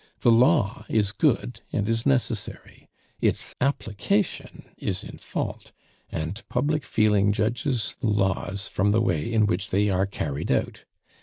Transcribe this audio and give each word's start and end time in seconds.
The 0.21 0.31
law 0.31 0.83
is 0.89 1.11
good, 1.11 1.61
and 1.71 1.87
is 1.87 2.07
necessary; 2.07 2.89
its 3.19 3.53
application 3.61 4.63
is 4.79 5.03
in 5.03 5.19
fault, 5.19 5.73
and 6.11 6.41
public 6.49 6.83
feeling 6.85 7.31
judges 7.31 7.95
the 8.01 8.07
laws 8.09 8.67
from 8.67 8.93
the 8.93 9.01
way 9.03 9.31
in 9.31 9.45
which 9.45 9.69
they 9.69 9.89
are 9.91 10.07
carried 10.07 10.51
out. 10.51 10.85